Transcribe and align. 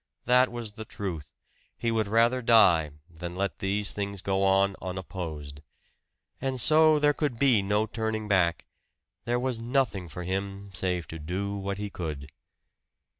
That 0.25 0.51
was 0.51 0.71
the 0.71 0.83
truth, 0.83 1.31
he 1.77 1.91
would 1.91 2.07
rather 2.07 2.41
die 2.41 2.89
than 3.07 3.35
let 3.35 3.59
these 3.59 3.91
things 3.91 4.23
go 4.23 4.43
on 4.43 4.75
unopposed. 4.81 5.61
And 6.41 6.59
so 6.59 6.97
there 6.97 7.13
could 7.13 7.37
be 7.37 7.61
no 7.61 7.85
turning 7.85 8.27
back 8.27 8.65
there 9.25 9.39
was 9.39 9.59
nothing 9.59 10.09
for 10.09 10.23
him 10.23 10.71
save 10.73 11.07
to 11.09 11.19
do 11.19 11.55
what 11.55 11.77
he 11.77 11.91
could. 11.91 12.31